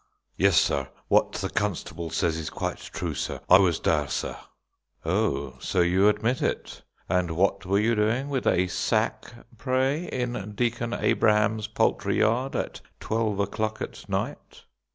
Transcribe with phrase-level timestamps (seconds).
[0.35, 4.47] "Yes, sar, what the constable sez is quite true, sar; I was dar, sar."
[5.05, 6.81] "Oh, so you admit it?
[7.07, 12.81] And what were you doing with a sack, pray, in Deacon Abraham's poultry yard at
[12.99, 14.63] twelve o'clock at night?"